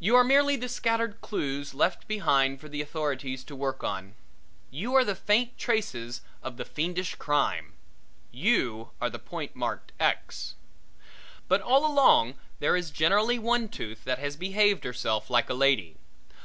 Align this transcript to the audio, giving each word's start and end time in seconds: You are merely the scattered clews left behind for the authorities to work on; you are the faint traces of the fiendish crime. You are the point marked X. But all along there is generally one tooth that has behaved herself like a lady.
You 0.00 0.16
are 0.16 0.24
merely 0.24 0.56
the 0.56 0.68
scattered 0.68 1.20
clews 1.20 1.72
left 1.72 2.08
behind 2.08 2.60
for 2.60 2.68
the 2.68 2.82
authorities 2.82 3.44
to 3.44 3.54
work 3.54 3.84
on; 3.84 4.16
you 4.72 4.92
are 4.96 5.04
the 5.04 5.14
faint 5.14 5.56
traces 5.56 6.20
of 6.42 6.56
the 6.56 6.64
fiendish 6.64 7.14
crime. 7.14 7.74
You 8.32 8.90
are 9.00 9.08
the 9.08 9.20
point 9.20 9.54
marked 9.54 9.92
X. 10.00 10.56
But 11.46 11.60
all 11.60 11.86
along 11.86 12.34
there 12.58 12.74
is 12.76 12.90
generally 12.90 13.38
one 13.38 13.68
tooth 13.68 14.02
that 14.02 14.18
has 14.18 14.34
behaved 14.36 14.82
herself 14.82 15.30
like 15.30 15.48
a 15.48 15.54
lady. 15.54 15.94